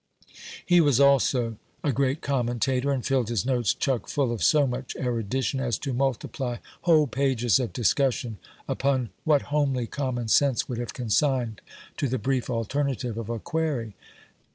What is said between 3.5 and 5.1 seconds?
chuck full of so much e